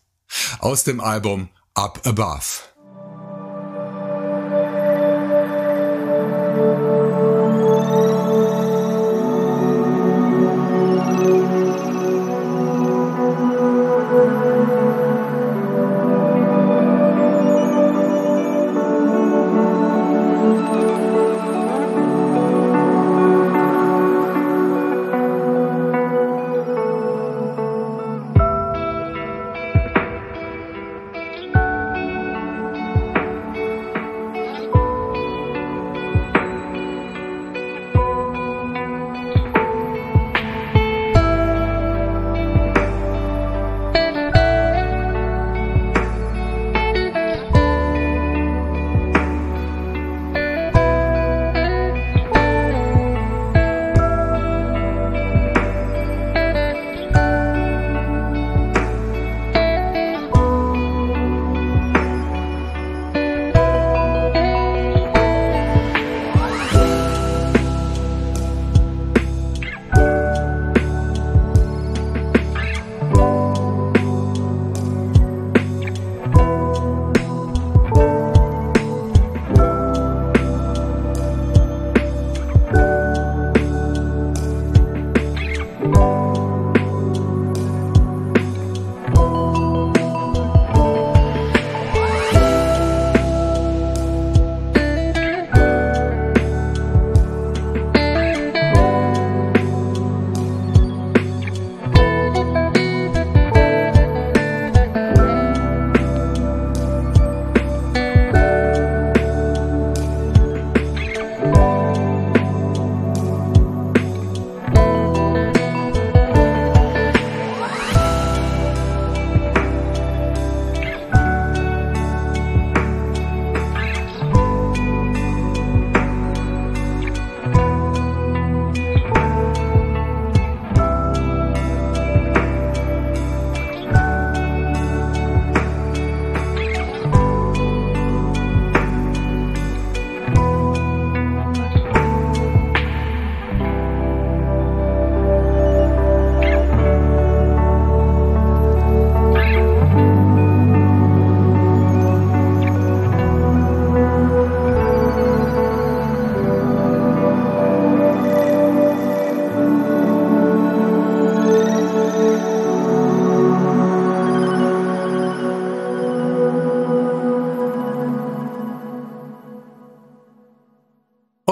aus 0.59 0.85
dem 0.85 1.01
Album 1.01 1.49
Up 1.73 1.99
Above. 2.05 2.58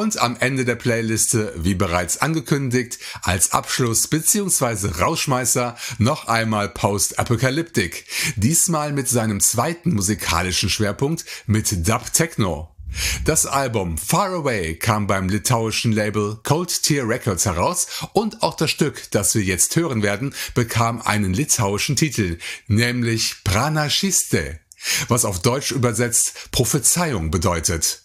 Und 0.07 0.21
am 0.21 0.37
Ende 0.39 0.63
der 0.63 0.75
Playliste, 0.75 1.53
wie 1.57 1.75
bereits 1.75 2.19
angekündigt, 2.19 2.97
als 3.23 3.51
Abschluss 3.51 4.07
bzw. 4.07 5.01
Rauschmeißer 5.01 5.75
noch 5.97 6.29
einmal 6.29 6.69
Post-Apocalyptic. 6.69 8.05
Diesmal 8.37 8.93
mit 8.93 9.09
seinem 9.09 9.41
zweiten 9.41 9.93
musikalischen 9.93 10.69
Schwerpunkt 10.69 11.25
mit 11.45 11.89
Dub 11.89 12.13
Techno. 12.13 12.73
Das 13.25 13.45
Album 13.45 13.97
Far 13.97 14.29
Away 14.29 14.75
kam 14.75 15.07
beim 15.07 15.27
litauischen 15.27 15.91
Label 15.91 16.39
Cold 16.41 16.83
Tear 16.83 17.05
Records 17.05 17.45
heraus 17.45 17.87
und 18.13 18.43
auch 18.43 18.55
das 18.55 18.71
Stück, 18.71 19.11
das 19.11 19.35
wir 19.35 19.43
jetzt 19.43 19.75
hören 19.75 20.03
werden, 20.03 20.33
bekam 20.55 21.01
einen 21.01 21.33
litauischen 21.33 21.97
Titel, 21.97 22.37
nämlich 22.67 23.43
Pranaschiste, 23.43 24.61
was 25.07 25.25
auf 25.25 25.41
Deutsch 25.41 25.71
übersetzt 25.71 26.51
Prophezeiung 26.51 27.31
bedeutet. 27.31 28.03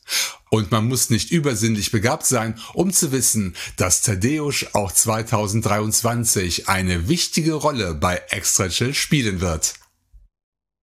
Und 0.50 0.70
man 0.70 0.86
muss 0.86 1.08
nicht 1.08 1.30
übersinnlich 1.30 1.90
begabt 1.92 2.26
sein, 2.26 2.58
um 2.74 2.92
zu 2.92 3.10
wissen, 3.10 3.56
dass 3.76 4.02
Tadeusz 4.02 4.66
auch 4.74 4.92
2023 4.92 6.68
eine 6.68 7.08
wichtige 7.08 7.54
Rolle 7.54 7.94
bei 7.94 8.20
Extra 8.28 8.68
Chill 8.68 8.92
spielen 8.92 9.40
wird. 9.40 9.74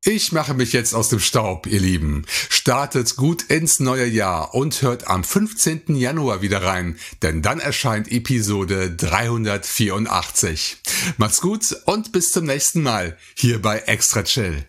Ich 0.06 0.32
mache 0.32 0.54
mich 0.54 0.72
jetzt 0.72 0.96
aus 0.96 1.10
dem 1.10 1.20
Staub, 1.20 1.68
ihr 1.68 1.82
Lieben. 1.82 2.26
Startet 2.50 3.18
gut 3.18 3.44
ins 3.44 3.82
neue 3.82 4.06
Jahr 4.06 4.56
und 4.56 4.82
hört 4.82 5.08
am 5.08 5.26
15. 5.26 5.94
Januar 5.96 6.42
wieder 6.42 6.64
rein, 6.64 6.98
denn 7.22 7.42
dann 7.42 7.60
erscheint 7.60 8.10
Episode 8.10 8.90
384. 8.92 10.78
Macht's 11.18 11.42
gut 11.42 11.76
und 11.86 12.14
bis 12.14 12.32
zum 12.32 12.46
nächsten 12.46 12.82
Mal 12.82 13.18
hier 13.36 13.62
bei 13.62 13.80
Extra 13.80 14.24
Chill. 14.24 14.66